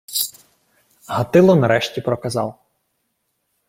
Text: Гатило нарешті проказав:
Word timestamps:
Гатило 1.07 1.55
нарешті 1.55 2.01
проказав: 2.01 2.59